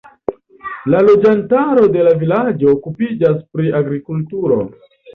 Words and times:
La 0.93 1.01
loĝantaro 1.07 1.85
de 1.97 2.07
la 2.09 2.15
vilaĝo 2.23 2.75
okupiĝas 2.75 3.39
pri 3.55 3.73
agrikulturo. 3.85 4.63